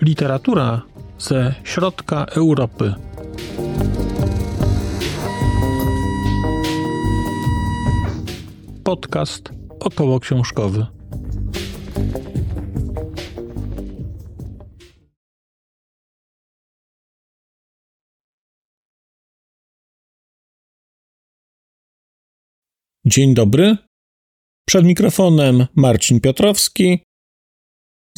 [0.00, 0.82] Literatura
[1.18, 2.94] ze środka Europy.
[8.84, 10.97] Podcast około książkowy.
[23.08, 23.76] Dzień dobry.
[24.68, 26.98] Przed mikrofonem Marcin Piotrowski.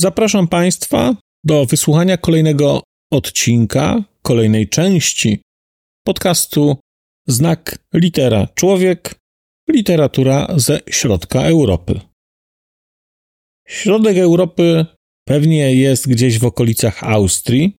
[0.00, 2.82] Zapraszam Państwa do wysłuchania kolejnego
[3.12, 5.42] odcinka, kolejnej części
[6.06, 6.76] podcastu
[7.28, 9.14] Znak Litera Człowiek,
[9.68, 12.00] literatura ze środka Europy.
[13.68, 14.86] Środek Europy
[15.28, 17.76] pewnie jest gdzieś w okolicach Austrii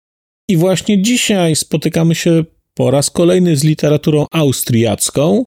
[0.50, 5.44] i właśnie dzisiaj spotykamy się po raz kolejny z literaturą austriacką.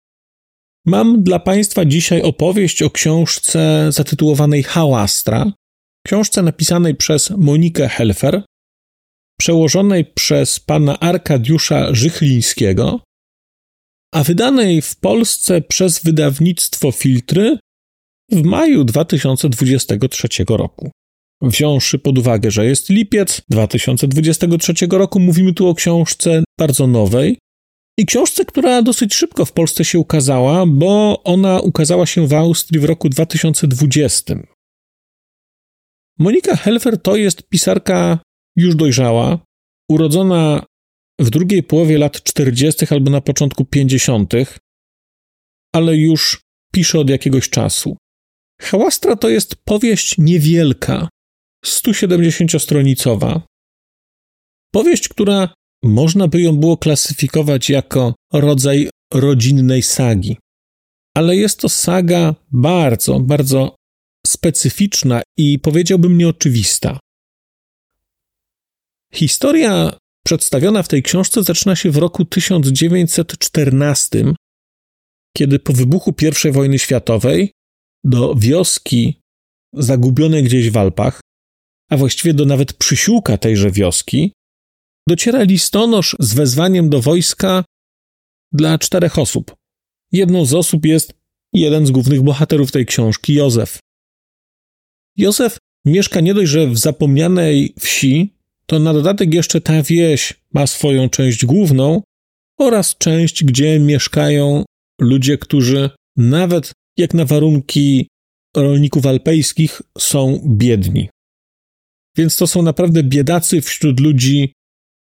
[0.87, 5.53] Mam dla Państwa dzisiaj opowieść o książce zatytułowanej Hałastra,
[6.07, 8.43] książce napisanej przez Monikę Helfer,
[9.41, 13.01] przełożonej przez pana Arkadiusza Żychlińskiego,
[14.15, 17.59] a wydanej w Polsce przez wydawnictwo Filtry
[18.31, 20.91] w maju 2023 roku.
[21.43, 27.39] Wziąwszy pod uwagę, że jest lipiec 2023 roku, mówimy tu o książce bardzo nowej
[27.99, 32.81] i książce, która dosyć szybko w Polsce się ukazała, bo ona ukazała się w Austrii
[32.81, 34.35] w roku 2020.
[36.19, 38.19] Monika Helfer to jest pisarka
[38.57, 39.39] już dojrzała,
[39.91, 40.67] urodzona
[41.21, 42.87] w drugiej połowie lat 40.
[42.91, 44.33] albo na początku 50.,
[45.75, 46.41] ale już
[46.75, 47.97] pisze od jakiegoś czasu.
[48.61, 51.09] Hałastra to jest powieść niewielka,
[51.67, 53.41] 170-stronicowa.
[54.73, 55.55] Powieść, która
[55.85, 60.37] można by ją było klasyfikować jako rodzaj rodzinnej sagi.
[61.17, 63.77] Ale jest to saga bardzo, bardzo
[64.27, 66.99] specyficzna i powiedziałbym nieoczywista.
[69.15, 74.25] Historia przedstawiona w tej książce zaczyna się w roku 1914,
[75.37, 76.15] kiedy po wybuchu
[76.49, 77.53] I wojny światowej
[78.05, 79.21] do wioski
[79.73, 81.21] zagubionej gdzieś w Alpach,
[81.91, 84.33] a właściwie do nawet przysiłka tejże wioski,
[85.09, 87.65] dociera listonosz z wezwaniem do wojska
[88.53, 89.55] dla czterech osób.
[90.13, 91.15] Jedną z osób jest
[91.53, 93.79] jeden z głównych bohaterów tej książki, Józef.
[95.17, 98.35] Józef mieszka nie dość, że w zapomnianej wsi,
[98.67, 102.03] to na dodatek jeszcze ta wieś ma swoją część główną
[102.61, 104.65] oraz część, gdzie mieszkają
[105.01, 108.09] ludzie, którzy nawet jak na warunki
[108.57, 111.09] rolników alpejskich są biedni.
[112.17, 114.53] Więc to są naprawdę biedacy wśród ludzi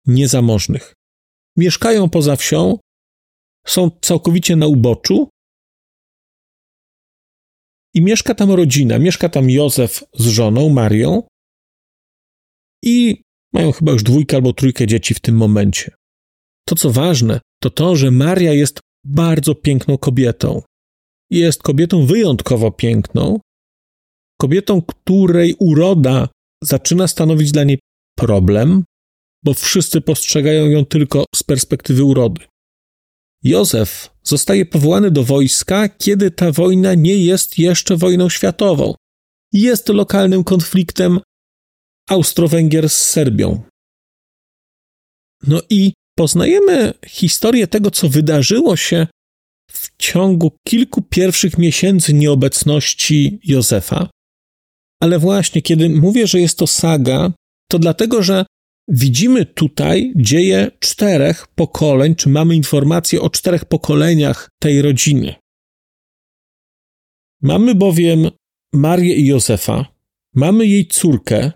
[0.08, 0.94] niezamożnych.
[1.58, 2.78] Mieszkają poza wsią,
[3.68, 5.30] są całkowicie na uboczu
[7.94, 9.00] i mieszka tam rodzina.
[9.00, 11.24] Mieszka tam Józef z żoną Marią
[12.84, 13.22] i
[13.54, 15.92] mają chyba już dwójkę albo trójkę dzieci w tym momencie.
[16.68, 20.62] To co ważne, to to, że Maria jest bardzo piękną kobietą.
[21.30, 23.40] Jest kobietą wyjątkowo piękną,
[24.42, 26.30] kobietą, której uroda
[26.64, 27.80] zaczyna stanowić dla niej
[28.18, 28.84] problem,
[29.44, 32.46] bo wszyscy postrzegają ją tylko z perspektywy urody.
[33.44, 38.94] Józef zostaje powołany do wojska, kiedy ta wojna nie jest jeszcze wojną światową.
[39.54, 41.20] Jest lokalnym konfliktem
[42.10, 43.62] Austro-Węgier z Serbią.
[45.48, 49.08] No i poznajemy historię tego, co wydarzyło się
[49.72, 54.10] w ciągu kilku pierwszych miesięcy nieobecności Józefa.
[55.02, 57.32] Ale właśnie, kiedy mówię, że jest to saga,
[57.72, 58.46] to dlatego, że
[58.94, 65.36] Widzimy tutaj dzieje czterech pokoleń, czy mamy informacje o czterech pokoleniach tej rodziny.
[67.42, 68.30] Mamy bowiem
[68.74, 69.86] Marię i Józefa,
[70.36, 71.52] mamy jej córkę,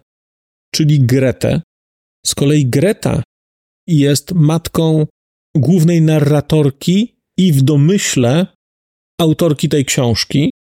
[0.73, 1.61] czyli Gretę.
[2.25, 3.23] Z kolei Greta
[3.87, 5.05] jest matką
[5.55, 8.47] głównej narratorki i w domyśle
[9.21, 10.51] autorki tej książki.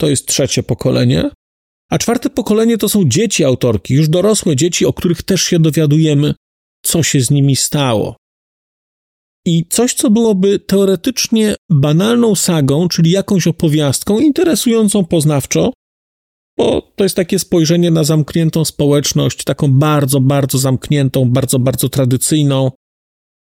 [0.00, 1.30] To jest trzecie pokolenie.
[1.94, 6.34] A czwarte pokolenie to są dzieci autorki, już dorosłe dzieci, o których też się dowiadujemy,
[6.84, 8.16] co się z nimi stało.
[9.46, 15.72] I coś, co byłoby teoretycznie banalną sagą, czyli jakąś opowiastką interesującą poznawczo,
[16.58, 22.70] bo to jest takie spojrzenie na zamkniętą społeczność, taką bardzo, bardzo zamkniętą, bardzo, bardzo tradycyjną,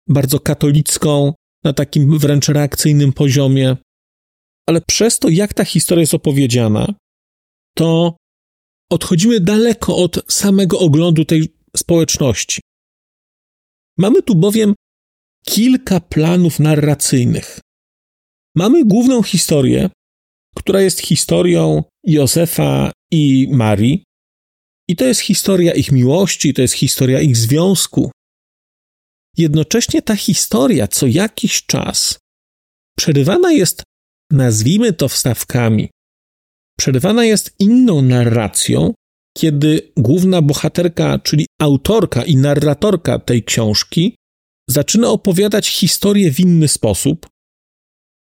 [0.10, 1.34] bardzo katolicką,
[1.64, 3.78] na takim wręcz reakcyjnym poziomie.
[4.70, 6.94] Ale przez to, jak ta historia jest opowiedziana,
[7.76, 8.18] to
[8.94, 12.62] odchodzimy daleko od samego oglądu tej społeczności.
[13.98, 14.74] Mamy tu bowiem
[15.46, 17.60] kilka planów narracyjnych.
[18.56, 19.90] mamy główną historię,
[20.56, 24.04] która jest historią Józefa i Marii.
[24.90, 28.12] I to jest historia ich miłości, to jest historia ich związku.
[29.38, 32.20] Jednocześnie ta historia co jakiś czas
[32.98, 33.84] przerywana jest,
[34.32, 35.90] nazwijmy to wstawkami,
[36.80, 38.94] przerywana jest inną narracją,
[39.38, 44.16] kiedy główna bohaterka, czyli autorka i narratorka tej książki,
[44.70, 47.28] zaczyna opowiadać historię w inny sposób,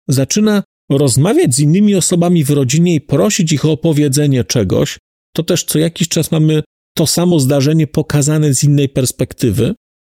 [0.09, 4.99] zaczyna rozmawiać z innymi osobami w rodzinie i prosić ich o opowiedzenie czegoś,
[5.35, 6.63] to też co jakiś czas mamy
[6.97, 9.75] to samo zdarzenie pokazane z innej perspektywy,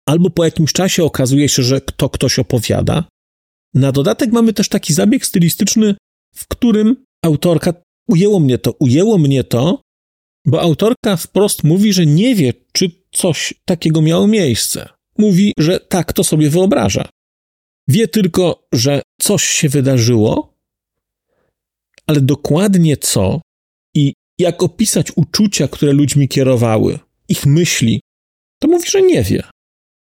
[0.08, 3.04] albo po jakimś czasie okazuje się, że to ktoś opowiada.
[3.74, 5.96] Na dodatek mamy też taki zabieg stylistyczny,
[6.36, 7.74] w którym autorka
[8.10, 9.82] ujęło mnie to, ujęło mnie to,
[10.46, 14.90] bo autorka wprost mówi, że nie wie, czy coś takiego miało miejsce.
[15.18, 17.10] Mówi, że tak to sobie wyobraża.
[17.88, 20.54] Wie tylko, że coś się wydarzyło,
[22.08, 23.42] ale dokładnie co
[23.96, 28.02] i jak opisać uczucia, które ludźmi kierowały, ich myśli,
[28.62, 29.44] to mówi, że nie wie,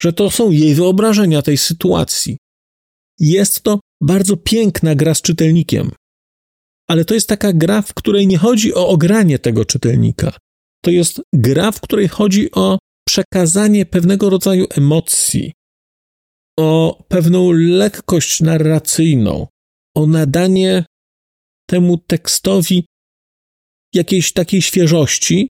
[0.02, 2.36] że to są jej wyobrażenia tej sytuacji.
[3.20, 5.90] Jest to bardzo piękna gra z czytelnikiem,
[6.88, 10.36] ale to jest taka gra, w której nie chodzi o ogranie tego czytelnika.
[10.84, 12.78] To jest gra, w której chodzi o
[13.08, 15.52] przekazanie pewnego rodzaju emocji,
[16.58, 19.46] o pewną lekkość narracyjną,
[19.96, 20.84] o nadanie
[21.68, 22.86] temu tekstowi
[23.94, 25.48] jakiejś takiej świeżości.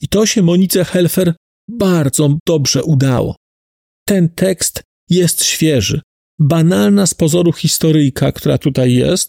[0.00, 1.34] I to się Monice Helfer
[1.70, 3.36] bardzo dobrze udało.
[4.08, 6.00] Ten tekst jest świeży.
[6.38, 9.28] Banalna z pozoru historyjka, która tutaj jest,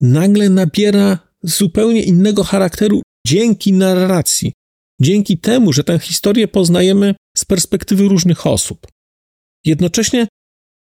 [0.00, 4.52] nagle nabiera zupełnie innego charakteru dzięki narracji,
[5.00, 8.86] dzięki temu, że tę historię poznajemy z perspektywy różnych osób.
[9.64, 10.26] Jednocześnie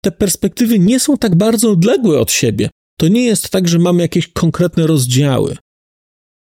[0.04, 2.70] te perspektywy nie są tak bardzo odległe od siebie.
[3.00, 5.58] To nie jest tak, że mamy jakieś konkretne rozdziały.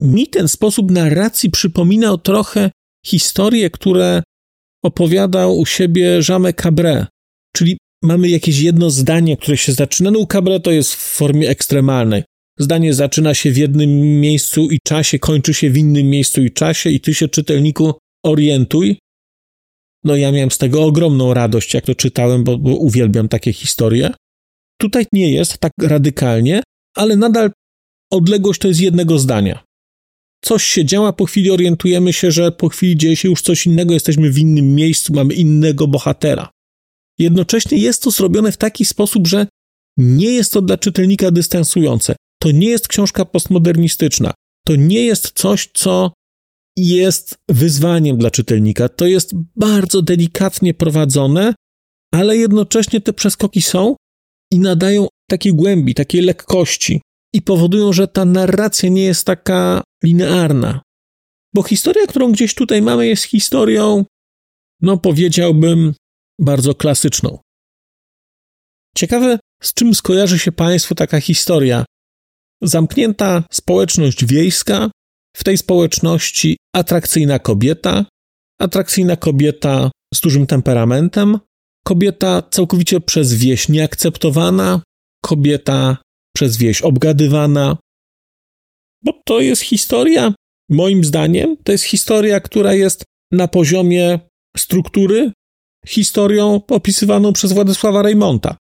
[0.01, 2.71] Mi ten sposób narracji przypominał trochę
[3.05, 4.23] historie, które
[4.83, 7.07] opowiadał u siebie Jean Cabret,
[7.55, 10.11] czyli mamy jakieś jedno zdanie, które się zaczyna.
[10.11, 12.23] No u Cabret to jest w formie ekstremalnej.
[12.59, 16.89] Zdanie zaczyna się w jednym miejscu i czasie, kończy się w innym miejscu i czasie,
[16.89, 17.93] i ty się, czytelniku,
[18.25, 18.99] orientuj.
[20.03, 24.13] No, ja miałem z tego ogromną radość, jak to czytałem, bo, bo uwielbiam takie historie.
[24.79, 26.63] Tutaj nie jest tak radykalnie,
[26.95, 27.51] ale nadal
[28.11, 29.63] odległość to jest jednego zdania.
[30.43, 33.93] Coś się działa, po chwili orientujemy się, że po chwili dzieje się już coś innego,
[33.93, 36.49] jesteśmy w innym miejscu, mamy innego bohatera.
[37.19, 39.47] Jednocześnie jest to zrobione w taki sposób, że
[39.97, 42.15] nie jest to dla czytelnika dystansujące.
[42.41, 44.33] To nie jest książka postmodernistyczna.
[44.67, 46.11] To nie jest coś, co
[46.77, 48.89] jest wyzwaniem dla czytelnika.
[48.89, 51.53] To jest bardzo delikatnie prowadzone,
[52.13, 53.95] ale jednocześnie te przeskoki są
[54.53, 57.01] i nadają takiej głębi, takiej lekkości
[57.33, 60.81] i powodują, że ta narracja nie jest taka linearna.
[61.53, 64.05] Bo historia, którą gdzieś tutaj mamy, jest historią,
[64.81, 65.93] no powiedziałbym,
[66.39, 67.39] bardzo klasyczną.
[68.97, 71.85] Ciekawe, z czym skojarzy się Państwu taka historia.
[72.61, 74.91] Zamknięta społeczność wiejska,
[75.37, 78.05] w tej społeczności atrakcyjna kobieta,
[78.61, 81.39] atrakcyjna kobieta z dużym temperamentem,
[81.85, 84.81] kobieta całkowicie przez wieś nieakceptowana,
[85.25, 85.97] kobieta
[86.35, 87.77] przez wieś obgadywana.
[89.03, 90.33] Bo to jest historia,
[90.69, 94.19] moim zdaniem, to jest historia, która jest na poziomie
[94.57, 95.31] struktury
[95.87, 98.57] historią opisywaną przez Władysława Reymonta.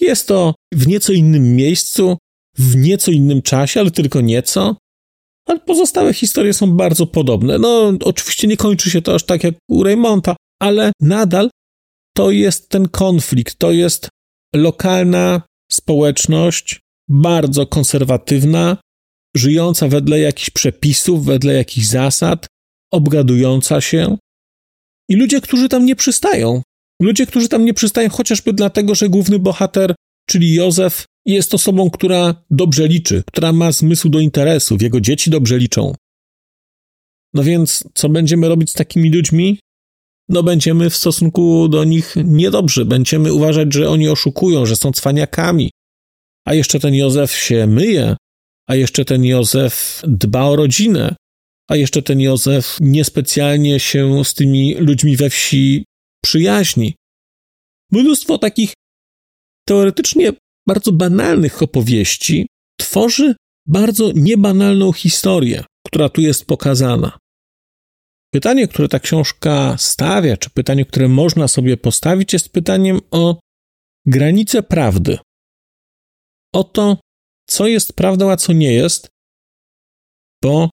[0.00, 2.16] Jest to w nieco innym miejscu,
[2.58, 4.76] w nieco innym czasie, ale tylko nieco.
[5.48, 7.58] Ale pozostałe historie są bardzo podobne.
[7.58, 11.50] No, oczywiście nie kończy się to aż tak jak u Reymonta, ale nadal
[12.16, 14.08] to jest ten konflikt, to jest
[14.54, 18.76] lokalna społeczność, bardzo konserwatywna,
[19.36, 22.46] żyjąca wedle jakichś przepisów, wedle jakichś zasad,
[22.92, 24.16] obgadująca się.
[25.08, 26.62] I ludzie, którzy tam nie przystają.
[27.02, 29.94] Ludzie, którzy tam nie przystają chociażby dlatego, że główny bohater,
[30.28, 35.58] czyli Józef, jest osobą, która dobrze liczy, która ma zmysł do interesów, jego dzieci dobrze
[35.58, 35.94] liczą.
[37.34, 39.58] No więc, co będziemy robić z takimi ludźmi?
[40.28, 45.70] No, będziemy w stosunku do nich niedobrzy, będziemy uważać, że oni oszukują, że są cwaniakami.
[46.46, 48.16] A jeszcze ten Józef się myje,
[48.68, 51.16] a jeszcze ten Józef dba o rodzinę,
[51.70, 55.84] a jeszcze ten Józef niespecjalnie się z tymi ludźmi we wsi
[56.24, 56.94] przyjaźni.
[57.92, 58.72] Mnóstwo takich
[59.68, 60.32] teoretycznie
[60.68, 62.46] bardzo banalnych opowieści
[62.80, 63.34] tworzy
[63.68, 67.18] bardzo niebanalną historię, która tu jest pokazana.
[68.34, 73.40] Pytanie, które ta książka stawia, czy pytanie, które można sobie postawić, jest pytaniem o
[74.06, 75.18] granicę prawdy.
[76.54, 77.00] o to,
[77.48, 79.08] co jest prawdą, a co nie jest,
[80.42, 80.70] bo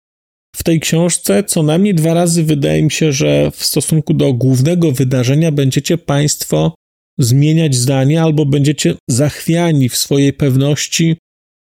[0.56, 4.92] w tej książce co najmniej dwa razy wydaje mi się, że w stosunku do głównego
[4.92, 6.76] wydarzenia będziecie Państwo
[7.20, 11.18] zmieniać zdanie albo będziecie zachwiani w swojej pewności,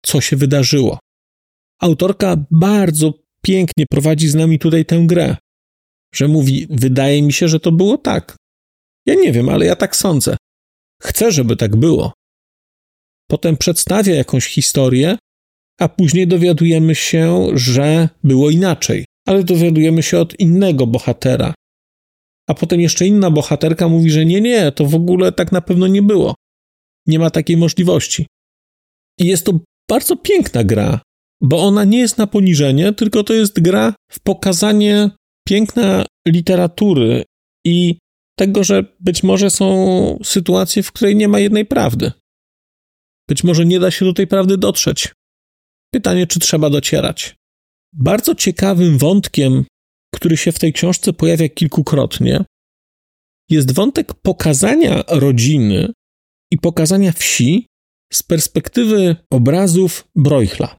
[0.07, 0.99] co się wydarzyło.
[1.81, 5.37] Autorka bardzo pięknie prowadzi z nami tutaj tę grę,
[6.15, 8.37] że mówi: Wydaje mi się, że to było tak.
[9.07, 10.37] Ja nie wiem, ale ja tak sądzę.
[11.03, 12.13] Chcę, żeby tak było.
[13.31, 15.19] Potem przedstawia jakąś historię,
[15.81, 21.55] a później dowiadujemy się, że było inaczej, ale dowiadujemy się od innego bohatera.
[22.49, 25.87] A potem jeszcze inna bohaterka mówi, że nie, nie, to w ogóle tak na pewno
[25.87, 26.35] nie było.
[27.07, 28.27] Nie ma takiej możliwości.
[29.19, 29.61] I jest to
[29.91, 31.01] bardzo piękna gra,
[31.43, 35.11] bo ona nie jest na poniżenie, tylko to jest gra w pokazanie
[35.49, 37.25] piękna literatury
[37.67, 37.99] i
[38.39, 42.13] tego, że być może są sytuacje, w której nie ma jednej prawdy.
[43.29, 45.09] Być może nie da się do tej prawdy dotrzeć.
[45.95, 47.37] Pytanie, czy trzeba docierać.
[47.93, 49.65] Bardzo ciekawym wątkiem,
[50.15, 52.45] który się w tej książce pojawia kilkukrotnie,
[53.51, 55.93] jest wątek pokazania rodziny
[56.53, 57.67] i pokazania wsi
[58.13, 60.77] z perspektywy obrazów Broichla.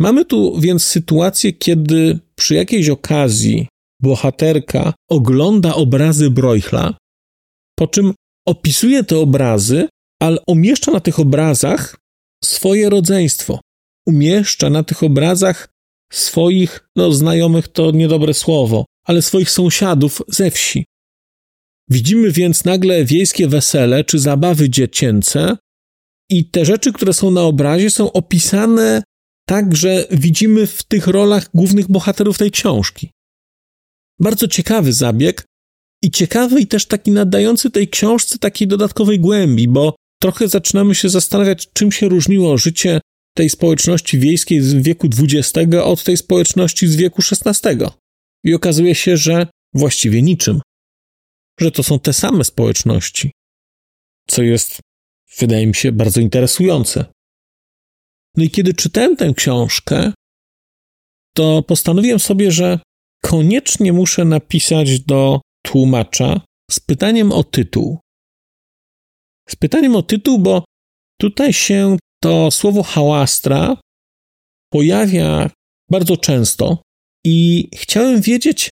[0.00, 3.68] Mamy tu więc sytuację, kiedy przy jakiejś okazji
[4.02, 6.98] bohaterka ogląda obrazy Broichla,
[7.78, 8.14] po czym
[8.48, 9.88] opisuje te obrazy,
[10.22, 11.96] ale umieszcza na tych obrazach
[12.44, 13.60] swoje rodzeństwo.
[14.06, 15.68] Umieszcza na tych obrazach
[16.12, 20.84] swoich, no znajomych to niedobre słowo, ale swoich sąsiadów ze wsi.
[21.90, 25.56] Widzimy więc nagle wiejskie wesele czy zabawy dziecięce,
[26.30, 29.02] i te rzeczy, które są na obrazie, są opisane
[29.48, 33.10] tak, że widzimy w tych rolach głównych bohaterów tej książki.
[34.20, 35.44] Bardzo ciekawy zabieg
[36.02, 41.08] i ciekawy i też taki nadający tej książce takiej dodatkowej głębi, bo trochę zaczynamy się
[41.08, 43.00] zastanawiać, czym się różniło życie
[43.36, 47.70] tej społeczności wiejskiej z wieku XX od tej społeczności z wieku XVI.
[48.44, 50.60] I okazuje się, że właściwie niczym.
[51.60, 53.32] Że to są te same społeczności.
[54.28, 54.80] Co jest,
[55.38, 57.04] wydaje mi się, bardzo interesujące.
[58.36, 60.12] No i kiedy czytałem tę książkę,
[61.36, 62.78] to postanowiłem sobie, że
[63.22, 66.40] koniecznie muszę napisać do tłumacza
[66.70, 67.98] z pytaniem o tytuł.
[69.48, 70.64] Z pytaniem o tytuł, bo
[71.20, 73.76] tutaj się to słowo hałastra
[74.72, 75.50] pojawia
[75.90, 76.82] bardzo często
[77.26, 78.70] i chciałem wiedzieć,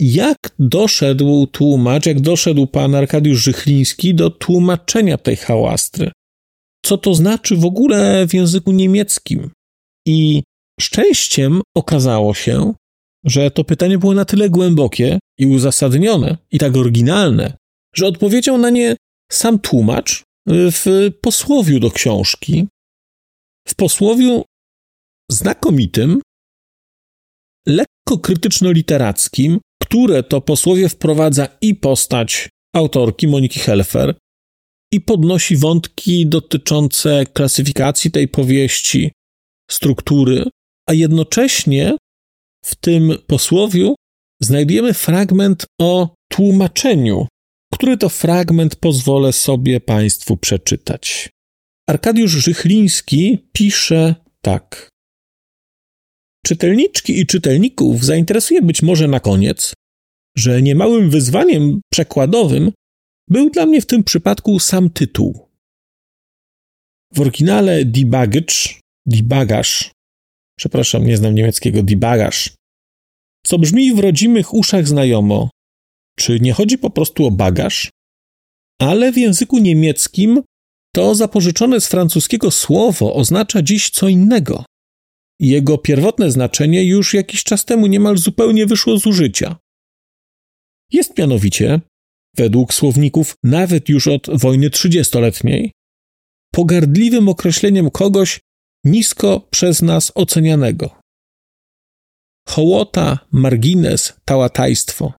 [0.00, 6.10] jak doszedł tłumacz, jak doszedł pan Arkadiusz Żychliński do tłumaczenia tej hałastry.
[6.84, 9.50] Co to znaczy w ogóle w języku niemieckim?
[10.06, 10.42] I
[10.80, 12.74] szczęściem okazało się,
[13.24, 17.56] że to pytanie było na tyle głębokie i uzasadnione, i tak oryginalne,
[17.94, 18.96] że odpowiedział na nie
[19.32, 22.66] sam tłumacz w posłowiu do książki.
[23.68, 24.44] W posłowiu
[25.30, 26.20] znakomitym,
[27.66, 34.14] lekko krytyczno-literackim, które to posłowie wprowadza i postać autorki Moniki Helfer,
[34.92, 39.12] i podnosi wątki dotyczące klasyfikacji tej powieści,
[39.70, 40.44] struktury,
[40.88, 41.96] a jednocześnie
[42.64, 43.94] w tym posłowiu
[44.42, 47.26] znajdujemy fragment o tłumaczeniu,
[47.74, 51.30] który to fragment pozwolę sobie Państwu przeczytać.
[51.88, 54.88] Arkadiusz Żychliński pisze tak.
[56.46, 59.74] Czytelniczki i czytelników zainteresuje być może na koniec,
[60.36, 62.72] że niemałym wyzwaniem przekładowym
[63.28, 65.48] był dla mnie w tym przypadku sam tytuł.
[67.14, 68.54] W oryginale debugage,
[69.06, 69.92] debagaż,
[70.58, 72.54] przepraszam, nie znam niemieckiego, debagaż,
[73.46, 75.50] co brzmi w rodzimych uszach znajomo.
[76.18, 77.90] Czy nie chodzi po prostu o bagaż?
[78.80, 80.42] Ale w języku niemieckim
[80.98, 84.64] to zapożyczone z francuskiego słowo oznacza dziś co innego.
[85.40, 89.56] Jego pierwotne znaczenie już jakiś czas temu niemal zupełnie wyszło z użycia.
[90.92, 91.80] Jest mianowicie,
[92.36, 95.72] według słowników nawet już od wojny trzydziestoletniej,
[96.54, 98.40] pogardliwym określeniem kogoś
[98.84, 101.00] nisko przez nas ocenianego.
[102.48, 105.12] Hołota, margines, tałatajstwo.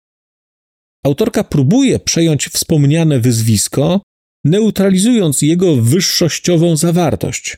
[1.05, 4.01] Autorka próbuje przejąć wspomniane wyzwisko,
[4.49, 7.57] neutralizując jego wyższościową zawartość.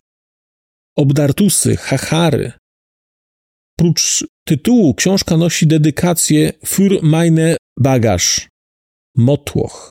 [0.97, 2.52] Obdartusy, hachary.
[3.78, 8.49] Prócz tytułu książka nosi dedykację Für meine Bagage
[9.16, 9.90] motłoch.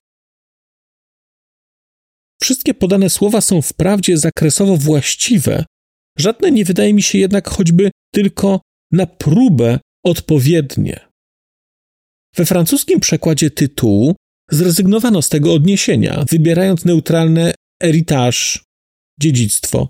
[2.41, 5.65] Wszystkie podane słowa są wprawdzie zakresowo właściwe,
[6.17, 11.09] żadne nie wydaje mi się jednak choćby tylko na próbę odpowiednie.
[12.35, 14.15] We francuskim przekładzie tytułu
[14.51, 17.53] zrezygnowano z tego odniesienia, wybierając neutralne
[17.83, 18.59] héritage,
[19.19, 19.87] dziedzictwo.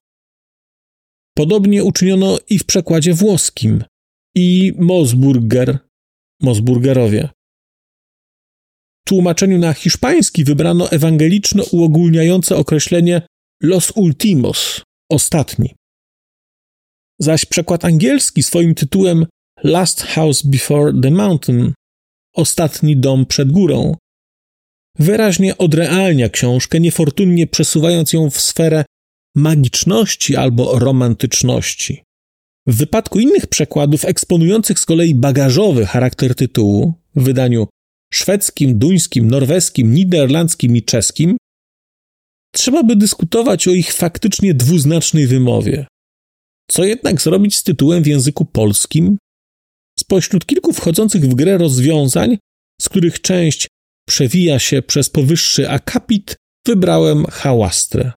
[1.38, 3.84] Podobnie uczyniono i w przekładzie włoskim.
[4.36, 5.80] I Mosburger,
[6.42, 7.30] Mosburgerowie.
[9.06, 13.22] W tłumaczeniu na hiszpański wybrano ewangeliczno uogólniające określenie
[13.64, 15.76] los ultimos, ostatni.
[17.20, 19.26] Zaś przekład angielski swoim tytułem
[19.64, 21.74] Last House Before the Mountain,
[22.36, 23.96] ostatni dom przed górą,
[24.98, 28.86] wyraźnie odrealnia książkę, niefortunnie przesuwając ją w sferę
[29.36, 32.04] magiczności albo romantyczności.
[32.68, 37.68] W wypadku innych przekładów eksponujących z kolei bagażowy charakter tytułu w wydaniu
[38.14, 41.38] szwedzkim, duńskim, norweskim, niderlandzkim i czeskim,
[42.56, 45.86] trzeba by dyskutować o ich faktycznie dwuznacznej wymowie.
[46.70, 49.18] Co jednak zrobić z tytułem w języku polskim?
[50.00, 52.38] Spośród kilku wchodzących w grę rozwiązań,
[52.82, 53.68] z których część
[54.10, 56.36] przewija się przez powyższy akapit,
[56.68, 58.12] wybrałem hałastrę.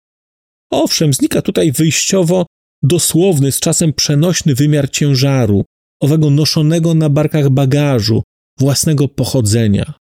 [0.70, 2.46] Owszem, znika tutaj wyjściowo
[2.82, 5.64] dosłowny, z czasem przenośny wymiar ciężaru,
[6.00, 8.22] owego noszonego na barkach bagażu,
[8.58, 9.94] własnego pochodzenia.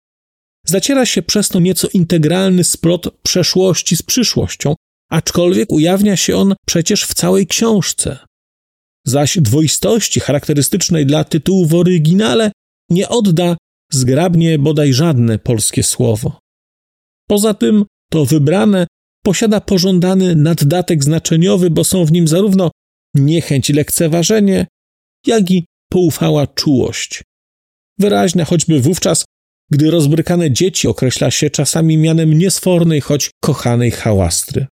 [0.66, 4.76] Zaciera się przez to nieco integralny splot przeszłości z przyszłością,
[5.12, 8.20] aczkolwiek ujawnia się on przecież w całej książce.
[9.06, 12.52] Zaś dwoistości charakterystycznej dla tytułu w oryginale
[12.90, 13.58] nie odda
[13.92, 16.40] zgrabnie bodaj żadne polskie słowo.
[17.28, 18.88] Poza tym to wybrane
[19.24, 22.72] posiada pożądany naddatek znaczeniowy, bo są w nim zarówno
[23.16, 24.68] niechęć i lekceważenie,
[25.28, 27.24] jak i poufała czułość.
[28.00, 29.26] Wyraźna choćby wówczas,
[29.72, 34.68] gdy rozbrykane dzieci określa się czasami mianem niesfornej, choć kochanej hałastry.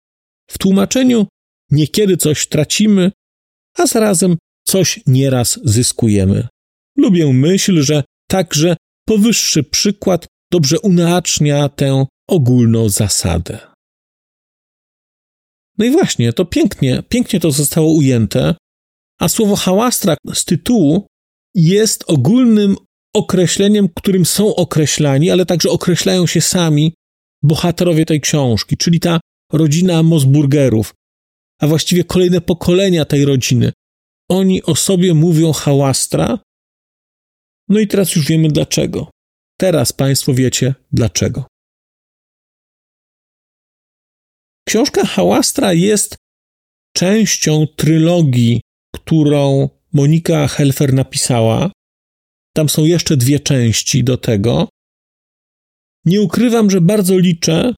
[0.50, 1.26] W tłumaczeniu
[1.70, 3.12] niekiedy coś tracimy,
[3.78, 6.48] a zarazem coś nieraz zyskujemy.
[6.96, 8.76] Lubię myśl, że także
[9.08, 13.58] powyższy przykład dobrze unacznia tę ogólną zasadę.
[15.78, 18.54] No i właśnie, to pięknie, pięknie to zostało ujęte,
[19.20, 21.06] a słowo hałastra z tytułu
[21.54, 22.76] jest ogólnym
[23.14, 26.94] określeniem, którym są określani, ale także określają się sami
[27.42, 29.20] bohaterowie tej książki, czyli ta
[29.52, 30.94] rodzina Mosburgerów,
[31.60, 33.72] a właściwie kolejne pokolenia tej rodziny.
[34.30, 36.38] Oni o sobie mówią hałastra.
[37.68, 39.10] No i teraz już wiemy dlaczego.
[39.60, 41.46] Teraz Państwo wiecie dlaczego.
[44.68, 46.16] Książka Hałastra jest
[46.96, 48.60] częścią trylogii,
[48.94, 51.70] którą Monika Helfer napisała.
[52.56, 54.68] Tam są jeszcze dwie części do tego.
[56.04, 57.74] Nie ukrywam, że bardzo liczę,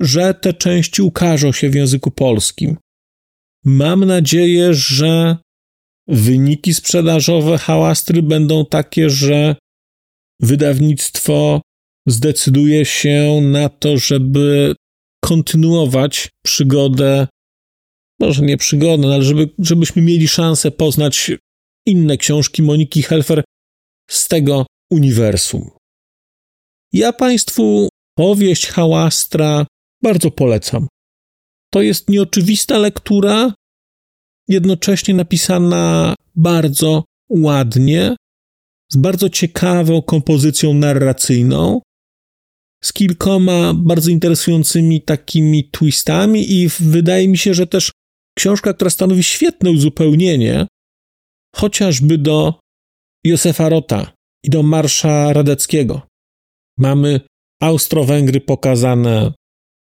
[0.00, 2.76] że te części ukażą się w języku polskim.
[3.64, 5.36] Mam nadzieję, że
[6.08, 9.56] wyniki sprzedażowe hałastry będą takie, że
[10.40, 11.60] wydawnictwo
[12.06, 14.74] zdecyduje się na to, żeby
[15.24, 17.26] kontynuować przygodę,
[18.20, 21.30] może nie przygodę, ale żeby, żebyśmy mieli szansę poznać
[21.86, 23.44] inne książki Moniki Helfer
[24.10, 25.70] z tego uniwersum.
[26.92, 27.88] Ja Państwu
[28.18, 29.66] powieść Hałastra
[30.02, 30.88] bardzo polecam.
[31.72, 33.54] To jest nieoczywista lektura,
[34.48, 38.16] jednocześnie napisana bardzo ładnie,
[38.92, 41.80] z bardzo ciekawą kompozycją narracyjną,
[42.84, 47.92] z kilkoma bardzo interesującymi takimi twistami, i wydaje mi się, że też
[48.38, 50.66] książka, która stanowi świetne uzupełnienie
[51.56, 52.60] chociażby do
[53.24, 54.12] Józefa Rota
[54.44, 56.02] i do Marsza Radeckiego.
[56.78, 57.20] Mamy
[57.62, 59.32] Austro-Węgry pokazane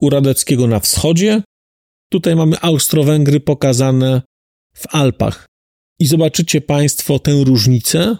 [0.00, 1.42] u Radeckiego na wschodzie,
[2.12, 4.22] tutaj mamy Austro-Węgry pokazane
[4.74, 5.46] w Alpach.
[6.00, 8.16] I zobaczycie Państwo tę różnicę.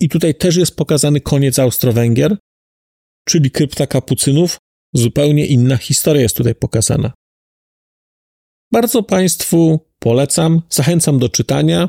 [0.00, 2.36] I tutaj też jest pokazany koniec Austro-Węgier,
[3.28, 4.58] czyli krypta kapucynów.
[4.94, 7.12] Zupełnie inna historia jest tutaj pokazana.
[8.72, 11.88] Bardzo Państwu polecam, zachęcam do czytania.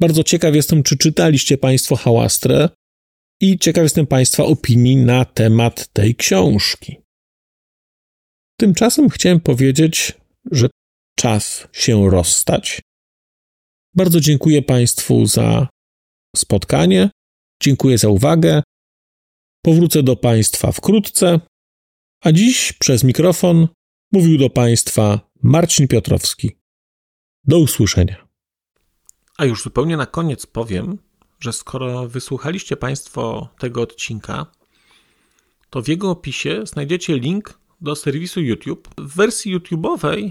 [0.00, 2.68] Bardzo ciekaw jestem, czy czytaliście Państwo Hałastrę
[3.40, 6.96] i ciekaw jestem Państwa opinii na temat tej książki.
[8.60, 10.14] Tymczasem chciałem powiedzieć,
[10.50, 10.68] że
[11.16, 12.82] czas się rozstać.
[13.94, 15.68] Bardzo dziękuję Państwu za
[16.36, 17.10] spotkanie.
[17.62, 18.62] Dziękuję za uwagę.
[19.62, 21.40] Powrócę do Państwa wkrótce.
[22.24, 23.68] A dziś przez mikrofon
[24.12, 26.50] mówił do Państwa Marcin Piotrowski.
[27.44, 28.28] Do usłyszenia.
[29.38, 30.98] A już zupełnie na koniec powiem,
[31.40, 34.46] że skoro wysłuchaliście Państwo tego odcinka,
[35.70, 38.88] to w jego opisie znajdziecie link do serwisu YouTube.
[38.98, 40.30] W wersji YouTube'owej